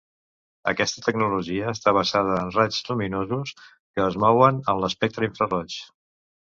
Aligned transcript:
Aquesta 0.71 1.03
tecnologia 1.07 1.67
està 1.73 1.93
basada 1.99 2.39
en 2.39 2.51
raigs 2.57 2.81
lluminosos 2.89 3.55
que 3.77 4.07
es 4.11 4.21
mouen 4.27 4.63
en 4.71 4.85
l'espectre 4.85 5.33
infraroig. 5.33 5.83